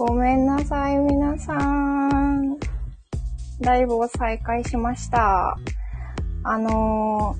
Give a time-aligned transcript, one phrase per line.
[0.00, 2.56] ごめんなさい、皆さん。
[3.60, 5.58] ライブを再開しました。
[6.42, 7.36] あの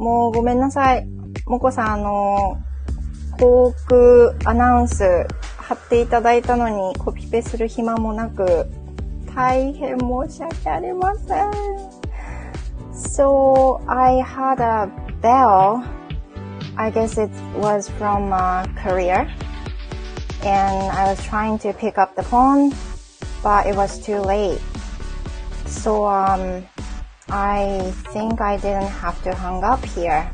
[0.00, 1.06] ー、もうごめんなさい。
[1.46, 5.04] もこさん、あのー、航空アナウンス
[5.56, 8.66] 貼っていただいたのにコピペする暇もなく、
[9.32, 11.50] 大変申し訳ありません。
[12.92, 14.88] So, I had a
[15.22, 15.80] bell.
[16.74, 19.28] I guess it was from uh, Korea.
[20.44, 22.72] And I was trying to pick up the phone,
[23.42, 24.60] but it was too late.
[25.66, 26.66] So, um,
[27.28, 30.26] I think I didn't have to hang up here.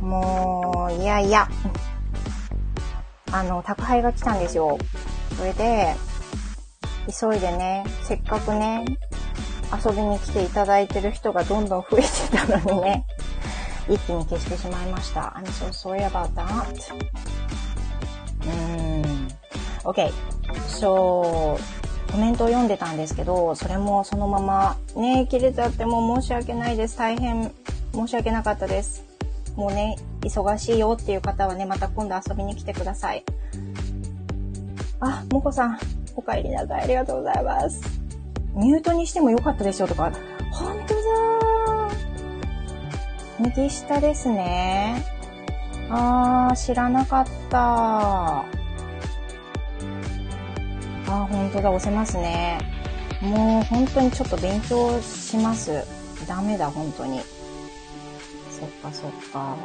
[0.00, 1.48] もう、いやいや。
[3.32, 4.78] あの、宅配が来たんですよ。
[5.36, 5.94] それで、
[7.08, 8.84] 急いでね、せっかくね、
[9.84, 13.04] 遊びに来ていただいてる人がどんどん増えてたのにね、
[13.88, 15.34] 一気に消してしまいました。
[15.36, 17.27] I'm so sorry about that.
[19.88, 20.12] OK.
[20.66, 21.58] So,
[22.10, 26.98] コメントを読んでたんですけど、それもそのままね、切れちゃっても申し訳ないです。
[26.98, 27.52] 大変
[27.92, 29.04] 申し訳なかったです。
[29.56, 33.24] もうね、忙しいよっていう方はね、また今度遊びに来てください。
[35.00, 35.78] あ、もこさん、
[36.16, 36.82] お帰りなさい。
[36.82, 37.80] ありがとうございます。
[38.54, 40.12] ミュートにしてもよかったですよとか、
[40.52, 43.52] ほんとだー。
[43.56, 45.02] 右下ですね。
[45.90, 48.57] あー、知らなかった。
[51.08, 52.58] あー、ほんとだ、押せますね。
[53.20, 55.84] もう本当にちょっと勉強します。
[56.26, 57.20] ダメだ、本当に。
[58.50, 59.56] そっかそっか。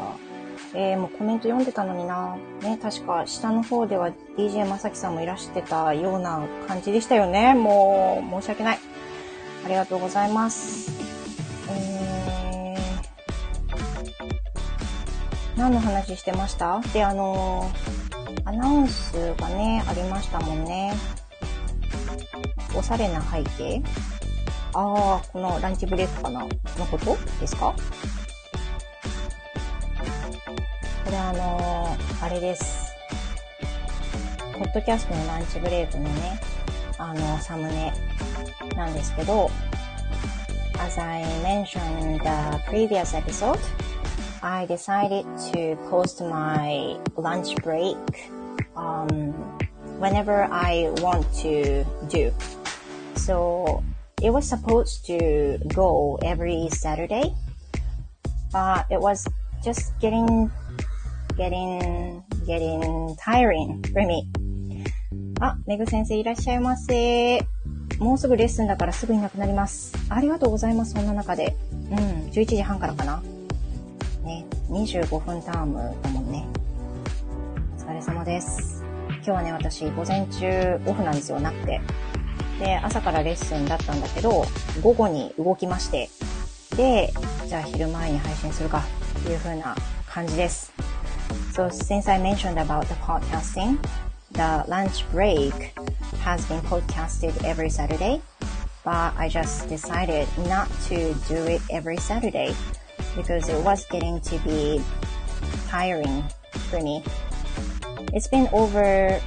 [0.75, 2.36] えー、もうコメント読んでたのにな。
[2.61, 7.53] ね、確か下の方では DJ まさきさんもいらしてたような感じでしたよね。
[7.53, 8.80] もう、申し訳ない。
[9.66, 10.91] ありがとうございます。
[11.69, 16.80] えー、何の話してました？
[16.94, 20.93] で、あのー、アナウンスがね、ありましたもんね。
[22.76, 23.82] おしゃれな背景
[24.73, 26.50] ああ、このランチブレイクかなの
[26.89, 27.76] ことですか
[31.06, 32.92] これあのー、あれです。
[34.58, 36.39] ポッドキャストのランチブレイクのね、
[36.98, 37.94] あの、サムネ
[38.76, 39.52] なんですけど、
[40.80, 43.60] As I mentioned the previous episode,
[44.42, 47.98] I decided to post my lunch break
[48.76, 49.33] um,
[50.00, 52.32] whenever I want to do.
[53.23, 53.82] So
[54.22, 57.34] it was supposed to go every Saturday,
[58.52, 59.26] but it was
[59.64, 60.52] just getting
[61.38, 64.28] getting, getting tiring for me.
[65.39, 67.48] あ、めぐ先生いらっしゃいませ。
[68.00, 69.94] もうすぐレッスンだからすぐいなくなります。
[70.10, 71.56] ありがとうございます、そんな中で。
[71.72, 71.98] うん、
[72.30, 73.22] 11時半からかな。
[74.23, 76.45] ね、25分タームだもんね。
[77.78, 78.83] お疲れ様です。
[79.10, 81.80] 今日はね、私、午前中オフなんですよ、なくて。
[82.59, 84.45] で、朝からレッスンだったんだけど、
[84.81, 86.09] 午後に動きまして。
[86.75, 87.14] で、
[87.47, 88.83] じゃあ昼前に配信するか、
[89.19, 89.75] っていう風な
[90.08, 90.71] 感じです。
[91.53, 93.77] So since I mentioned about the podcasting,
[94.31, 95.73] the lunch break
[96.23, 98.21] has been podcasted every Saturday,
[98.83, 102.55] but I just decided not to do it every Saturday
[103.15, 104.81] because it was getting to be
[105.70, 106.23] tiring
[106.70, 107.03] for me.
[108.14, 109.20] It's been over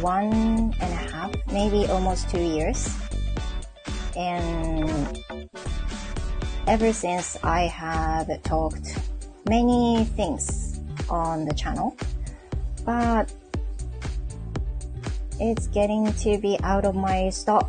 [0.00, 2.88] one and a half, maybe almost two years.
[4.16, 5.18] And
[6.66, 8.98] ever since I have talked
[9.48, 11.96] many things on the channel,
[12.84, 13.32] but
[15.40, 17.68] it's getting to be out of my stock.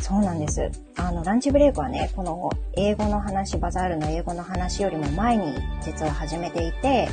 [0.00, 0.70] そうなんです。
[0.94, 7.08] あの、ランチブレイクはね、この英語の話、バザールの英語の話よりも前に実は始めていて、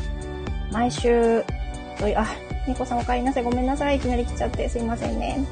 [0.72, 1.44] 毎週、
[2.16, 2.28] あ、
[2.68, 3.44] ニコさんお帰りなさい。
[3.44, 3.98] ごめんなさい。
[3.98, 5.46] いきなり来ちゃってすいませんね。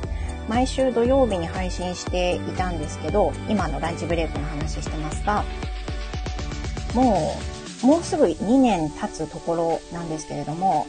[0.48, 5.44] 毎週土曜日に配信していたんですけど、今のランチブレイクの話してますが、
[6.94, 7.34] も
[7.84, 10.88] う、もうすぐ2年経つところなんですけれども、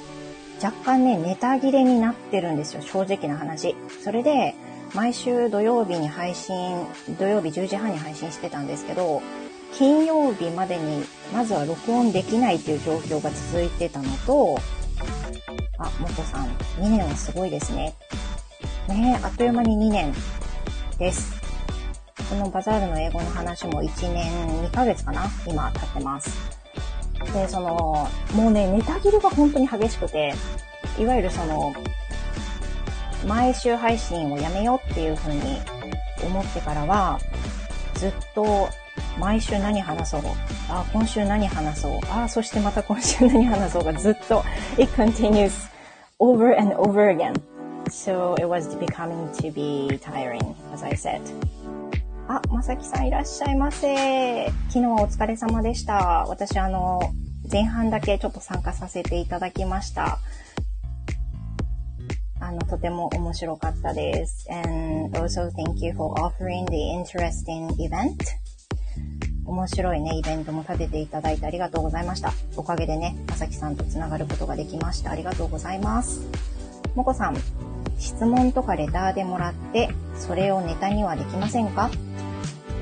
[0.62, 2.82] 若干ね、ネタ切れになってるんですよ。
[2.82, 3.74] 正直な話。
[4.04, 4.54] それで、
[4.94, 6.86] 毎週土曜日に配信、
[7.18, 9.22] 土曜日10時半に配信してたんですけど、
[9.72, 14.58] 金曜日までにまずは録音できないっていう状況が続いてたのと、
[15.84, 16.46] あ、もこさん、
[16.78, 17.94] 2年はすごいですね。
[18.88, 20.14] ねあっという間に2年
[20.98, 21.40] です。
[22.28, 24.32] このバザールの英語の話も1年
[24.64, 25.30] 2ヶ月かな？
[25.46, 26.30] 今経ってます。
[27.32, 30.34] で、その、もうね、ネタ切れが本当に激しくて、
[30.98, 31.72] いわゆるその、
[33.26, 35.40] 毎週配信をやめようっていう風に
[36.24, 37.18] 思ってからは、
[37.94, 38.68] ずっと
[39.18, 40.22] 毎週何話そう？
[40.68, 42.00] あ、今週何話そう？
[42.10, 43.84] あ、そしてまた今週何話そう？
[43.84, 44.42] がずっと、
[44.76, 45.70] it continues
[46.22, 47.34] over and over again.
[47.90, 51.20] So it was becoming to be tiring, as I said.
[52.28, 54.46] あ、まさきさんいらっしゃいませ。
[54.68, 56.24] 昨日はお疲れ様でした。
[56.28, 57.00] 私あの、
[57.50, 60.20] 前半だけちょっと参加させていただきました。
[62.40, 64.46] あの、とても面白かったです。
[64.48, 68.41] And also thank you for offering the interesting event.
[69.44, 72.32] 面白いね、イベントも立てていただいてありがとうございました。
[72.56, 75.10] おかげでね、まさきさんとつながることができました。
[75.10, 76.20] ありがとうございます。
[76.94, 77.36] もこさん、
[77.98, 81.90] 質問とかレターでもらって、それをネタにはできませんか？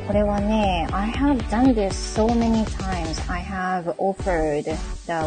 [0.06, 3.20] これはね、I have done this so many times.
[3.30, 4.76] I have offered the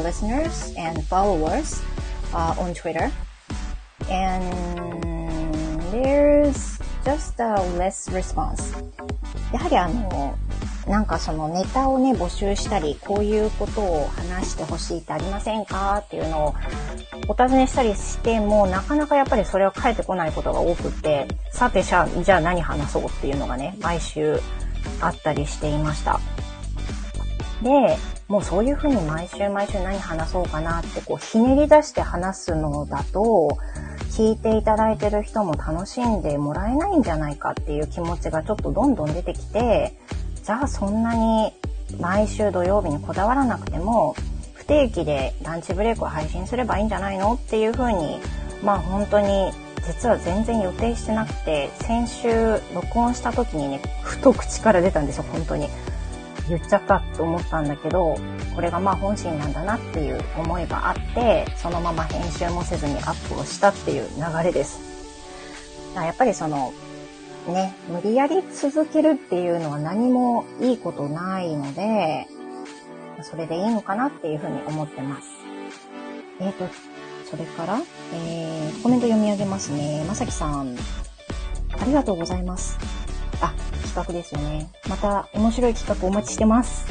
[0.04, 1.82] listeners and followers、
[2.34, 3.10] uh, on Twitter.
[4.10, 4.44] And
[5.92, 8.76] there's just a less response.
[9.54, 10.36] やはりあの、
[10.88, 16.56] なんかそのネタをね、募集したり、こういうことを話してほしいってありませんかっていうのを
[17.30, 24.40] お尋ねしたりしても、なかなかやっぱりそれは返ってこないことが多くって、さてじゃあ、じゃあ何話そうっていうのがね、毎週
[25.00, 26.20] あったりしていました。
[27.62, 27.98] で、
[28.28, 33.58] もうそういうふうに毎週毎週何話そうかなってこうひねり出して話すのだと、
[34.10, 39.98] 聞いていただいてる人も楽しんでもらえないんじゃないかっていう気持ちがちょっとどんどん出てきて、
[40.44, 41.54] じゃあそんなに
[42.00, 44.14] 毎週土曜日にこだわらなくても
[44.54, 48.20] 不定期でランチブレイクを配信すればいいんじゃないのっていうふうに
[48.62, 49.52] まあ本当に
[49.88, 52.30] 実は全然予定してなくて先週
[52.76, 55.68] 録音した時にねふと口から出たんですよ本当に。
[56.50, 58.18] 言っちゃったと思ったんだけど
[58.54, 64.82] これがまあ本心なんだなっていう思いがあってそのまま編集もせずにアップをしたっていう流れです。
[65.96, 66.74] やっぱりその
[67.52, 72.28] ね、無理やり続けるっていうのは何もいいことないので、
[73.22, 75.28] それでいいのかなっていうふうに思ってます。
[76.40, 76.68] えっ、ー、と、
[77.30, 77.82] それから、
[78.14, 80.04] えー、コメント読み上げますね。
[80.08, 80.76] まさきさん、
[81.80, 82.78] ありがとうございます。
[83.42, 83.54] あ、
[83.84, 84.70] 企画ですよね。
[84.90, 86.86] また面白い企画お待ちしてます。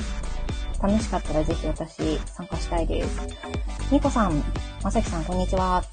[0.83, 3.21] 楽しかったらぜひ私参加したいです。
[3.91, 4.43] みこさん、
[4.83, 5.85] まさきさん、こんにちは。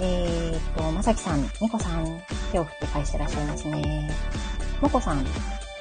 [0.00, 4.10] えー、っと、まさきさん、みこさん、手を振って返してらっしゃいますね。
[4.80, 5.24] もこさん、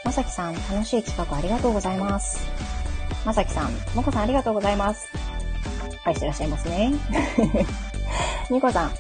[0.04, 2.40] まさきさん、楽しい企画ありがとうございます。
[3.26, 5.08] まさきさん、もこさんありがとうございます。
[6.04, 6.94] 返してらっしゃいますね。
[8.50, 8.92] みこさん、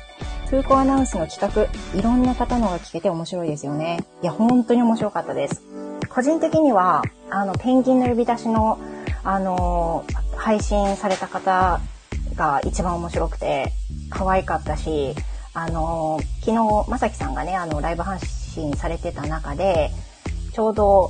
[0.50, 1.64] 空港アナウンスの企画、
[1.98, 4.00] いろんな方のが聞けて面白いですよね。
[4.22, 5.62] いや、本当に面白かったです。
[6.10, 8.78] 個人的には、あの、ペンギンの呼び出しの、
[9.24, 10.06] あの
[10.38, 11.82] 配信された方
[12.36, 13.74] が一番面白くて、
[14.10, 15.16] 可愛かったし、
[15.58, 19.90] あの、昨日、まさきさんがね、あの、ライブ配信されてた中で、
[20.54, 21.10] ちょうど、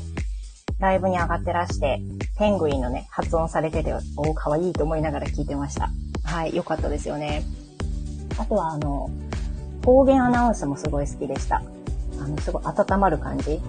[0.79, 1.99] ライブに上がってらして、
[2.38, 5.89] ペングインのね、発音されてて、お可愛いいと思いながら聞いてました。
[6.23, 7.44] はい、良かったですよね。
[8.39, 9.09] あとは、あの、
[9.83, 11.57] 方言アナウンスもすごい好きでした。
[11.57, 13.59] あの、すごい温まる感じ。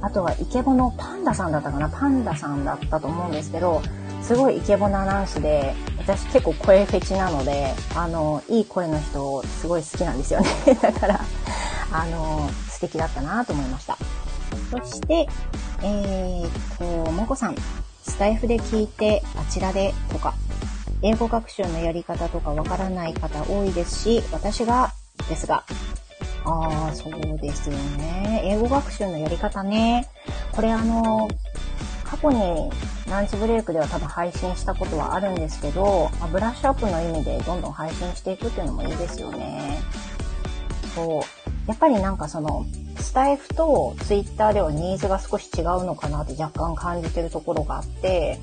[0.00, 1.88] あとは、イケボのパンダさんだったかな？
[1.88, 3.82] パンダさんだったと思うんですけど、
[4.24, 10.48] すごいイケボなアナウンスで、私結構声フェチなので、あの、いい声の人すごい好きなんですよね。
[10.80, 11.20] だから、
[11.92, 13.98] あの、素敵だったなと思いました。
[14.70, 15.28] そして、
[15.82, 16.50] えー、っ
[17.04, 17.54] と、もこさん、
[18.02, 20.32] スタイフで聞いて、あちらでとか、
[21.02, 24.94] 英語学習のやり方とかわからない方多いですし、私が、
[25.28, 25.64] ですが、
[26.46, 28.40] ああ、そうですよね。
[28.44, 30.08] 英語学習のやり方ね。
[30.52, 31.28] これあの、
[32.24, 32.70] 過去に
[33.10, 39.78] ランチブレイクでは多分配信したことはあるんですけど、まあ、ブラッシュアップの意味でどんどん配信していくっていうのもいいですよね。
[40.94, 41.20] そう。
[41.68, 42.64] やっぱりなんかその、
[42.96, 48.38] スタイフとツイッターではニーズが少し違うのかなって若干感じてるところがあって、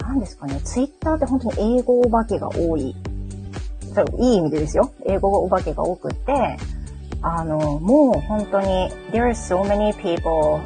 [0.00, 2.96] 何ですかね、ツイッターって本当に英語お化けが多い。
[4.18, 4.92] いい意味でですよ。
[5.06, 6.56] 英語お化けが多くって、
[7.20, 8.66] あの、もう本当に、
[9.12, 10.60] there are so many people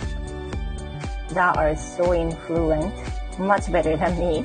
[1.34, 2.92] that are so influent,
[3.38, 4.44] much better than me.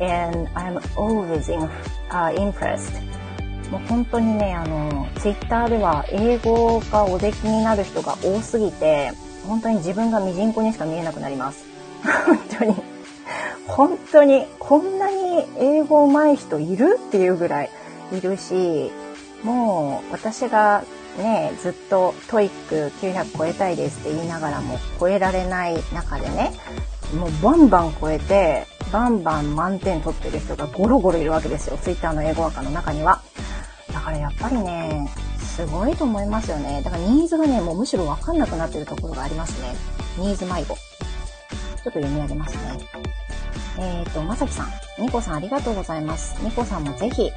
[0.00, 1.68] And I'm always in,
[2.10, 2.92] uh, impressed.
[3.70, 9.12] もう本当にね、あの、ツイッターでは英語がおできになる人が多すぎて、
[9.46, 11.64] 本当に自分がミジンコにしか見えなくなります。
[12.26, 12.74] 本当に。
[13.68, 16.98] 本当に、こんなに英語上手い人いる？
[17.00, 17.70] っていうぐらい
[18.12, 18.90] いるし、
[19.44, 20.82] もう私が
[21.18, 26.52] ね、ずっと TOEIC 900超えたいですって言いながらも超えられない中でね、
[27.16, 31.76] もうバンバン超えて、バンバン満点取ってる人がゴロゴロいるわけですよ。
[31.78, 33.22] ツイッターの英語ワーカーの中には。
[33.92, 36.80] だからやっぱりね、すごいと思いますよね。
[36.82, 39.74] だからニーズがね、もうむしろわかんなくなってるところがありますね。
[40.16, 40.74] ニーズ迷子。
[40.74, 40.76] ちょっ
[41.84, 42.78] と読み上げますね。
[43.80, 44.68] えっ、ー、と、まさきさん、
[45.02, 46.36] ニコさんありがとうございます。
[46.44, 47.32] ニコさんもぜひ、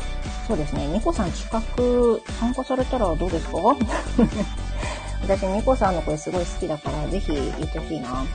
[0.48, 3.58] そうですね、ニコさん企画参加されたらどうですか？
[5.24, 8.26] 私、ニコさんの声すごい好きだから、ぜひ言ってほしいな。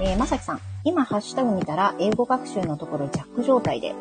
[0.00, 3.94] えー、まさきさん、今ハッシュタグ見たら、英語学習のところジャック状態で、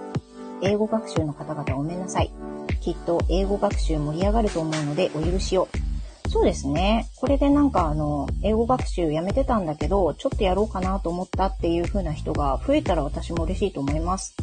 [0.61, 2.31] 英語学習の方々ごめんなさい。
[2.81, 5.67] きっと英語学習盛り上がると思うのでお許しを。
[6.33, 7.07] そうですね。
[7.17, 14.35] これでなんかあの、英語学習やめてたんだけど、ちょっとやろうかなと思ったっていう風な人が増えたら私も嬉しいと思います。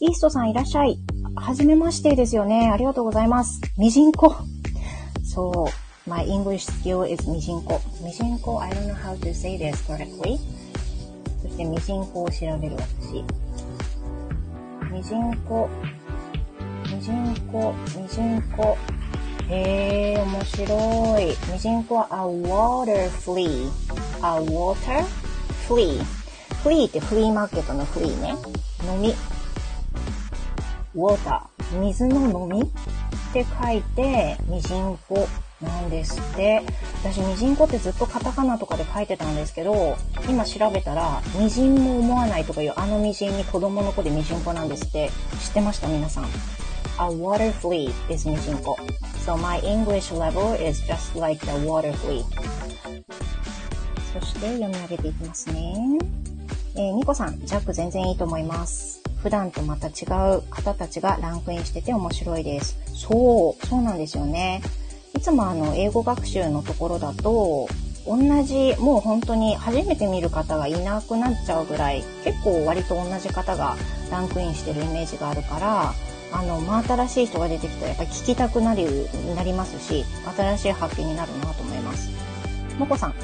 [0.00, 0.98] イーストさんいらっしゃい。
[1.36, 2.68] はじめましてですよね。
[2.70, 3.62] ありがとうございます。
[3.78, 4.36] みじんこ。
[5.24, 5.70] そ
[6.06, 6.10] う。
[6.10, 7.80] My English skill is みじんこ。
[8.04, 10.38] みじんこ、I don't know how to say this correctly.
[11.40, 13.24] そしてみじんこを調べる私。
[14.92, 15.66] みじんこ。
[16.94, 18.76] みじんこ、みじんこ。
[19.52, 21.52] へえ、面白い。
[21.52, 23.68] ミジンコは a water flea。
[24.22, 25.04] a water
[25.66, 26.04] flea。
[26.62, 28.36] フリーってフリーマーケットのフリーね。
[28.92, 29.12] 飲み。
[30.94, 31.40] water。
[31.80, 32.66] 水の飲みっ
[33.32, 35.26] て書いて、ミジンコ
[35.60, 36.62] なんですって。
[37.02, 39.96] 私、ミジンコってずっとカタカナとかで書いてたんですけど、
[40.28, 45.10] 今調べたら、ミジンも思わないとかいうあのミジンに子供の子でミジンコなんですって。
[45.40, 45.88] 知ってました？
[45.88, 46.24] 皆さん。
[46.24, 46.28] A
[46.98, 48.76] water flea is ミジンコ。
[49.24, 52.24] So my English level is just like the water flea.
[54.12, 55.98] そして読み上げていきますね。
[56.74, 59.02] えー、ニコさん、ジャック全然いいと思います。
[59.22, 62.78] 普段とまた違う方たちがランクインしてて面白いです。
[62.94, 64.62] そう、そうなんですよね。
[65.14, 67.68] いつもあの、英語学習のところだと、
[68.06, 73.76] 同じ、もう本当に初めて見る方がいなくなっちゃうぐらい、結構割と同じ方が
[74.10, 75.94] ランクインしてるイメージがあるから、
[76.32, 80.04] あの、真新しい人が出てきたらやっぱり聞きたくなる、なりますし、
[80.36, 82.10] 新しい発見になるなと思います。
[82.78, 83.14] もこさん、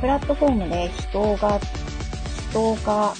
[0.00, 1.60] プラットフォームで人が、
[2.50, 3.14] 人が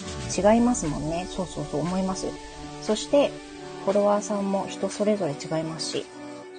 [0.55, 1.26] 違いますもんね。
[1.29, 2.26] そうそうそう思います。
[2.83, 3.31] そして、
[3.85, 6.07] フォロワーさんも人それぞれ違いますし、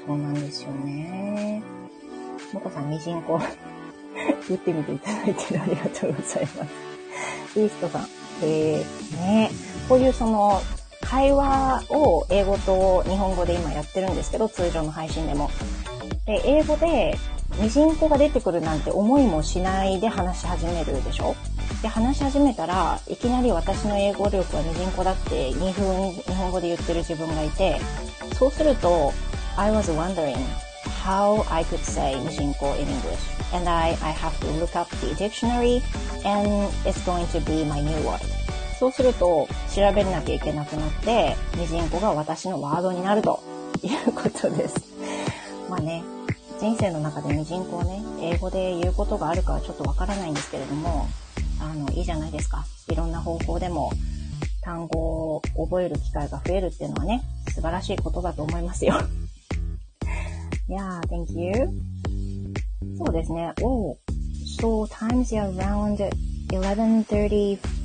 [0.06, 1.64] そうなんですよね。
[2.54, 3.40] もこさん、ミジンコ
[4.50, 7.60] 打ってみていただいてありがとうございます。
[7.60, 8.08] イーストさん、
[8.44, 9.52] えー、ね
[9.88, 10.62] こういうその、
[11.12, 15.52] 会話を英語と日本語で今やってるんですけど、通常の配信でも。
[16.26, 17.18] で、英語で
[17.60, 21.36] ミジンコが出てくるなんて思いもしないで話し始めるでしょ？
[21.82, 27.82] で、話し始めたらいきなり私の英語力はミジンコだって2分日本語で言ってる自分がいて、
[28.40, 29.12] そうすると、
[29.58, 30.38] I was wondering
[31.04, 33.18] how I could say ミジンコ in English.
[33.54, 35.82] And I, I have to look up the dictionary
[36.24, 38.22] and it's going to be my new word.
[38.82, 43.40] そうすると、調べなきゃいけなくなって、ミジンコが私のワードになると
[43.84, 44.76] いうことです。
[45.70, 46.02] まあね、
[46.60, 51.06] 人生の中でミジンコをね、英語で言うことがあるかはちょっとわからないんですけれども、
[51.60, 52.66] あの、いいじゃないですか。
[52.88, 53.92] いろんな方法でも
[54.64, 58.96] 単語を覚える機会が増えるっていうのはね、素晴らしいことだと思いますよ。
[60.68, 61.70] yeah, thank you.
[62.98, 63.54] そうですね。
[63.62, 63.96] Oh,
[64.60, 65.98] so times are around
[66.50, 67.81] 11.35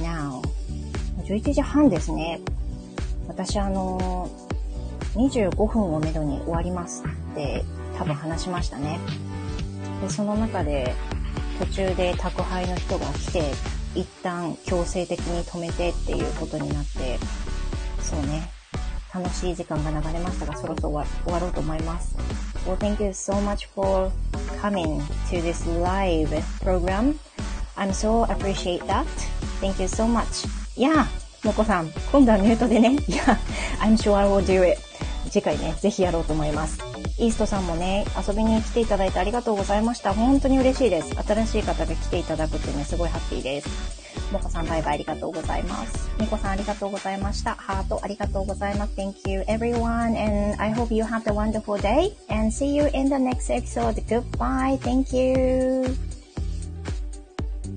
[0.00, 0.42] now.
[1.24, 2.40] 11時半ですね。
[3.26, 4.30] 私あの
[5.14, 7.64] 25分をめどに終わりますって
[7.96, 9.00] 多分話しましたね。
[10.00, 10.94] で、その中で
[11.58, 13.42] 途中で宅配の人が来て、
[13.94, 17.18] 一旦強制的に止めてっていうことになって、
[18.00, 18.48] そうね、
[19.12, 22.16] 楽しい時間が流れましたが、そろそろ終わろうと思います。
[22.66, 24.12] Well, thank you so much for
[24.60, 26.28] coming to this live
[26.60, 27.18] program.
[27.78, 29.06] I'm so appreciate that.
[29.60, 30.46] Thank you so much.
[30.76, 31.06] Yeah,
[31.44, 32.96] もこさん、今度はミュートでね。
[33.08, 33.38] Yeah,
[33.80, 34.78] I'm sure I will do it.
[35.30, 36.78] 次回ね、ぜひやろうと思います。
[37.18, 40.14] イーストさんもね、遊びに来ていただいてありがとうございました。
[40.14, 41.14] 本当に嬉しいです。
[41.22, 44.08] 新しい方が来ていただくってね、すごいハッピーです。
[44.32, 46.10] もこさんバイバイありがとうございます。
[46.18, 47.54] みこさんありがとうございました。
[47.54, 48.92] ハートありがとうございます。
[48.96, 53.16] Thank you everyone and I hope you have a wonderful day and see you in the
[53.16, 53.94] next episode.
[54.06, 54.78] Goodbye.
[54.78, 56.07] Thank you.